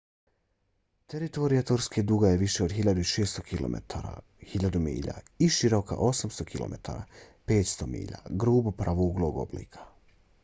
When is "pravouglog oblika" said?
8.81-9.87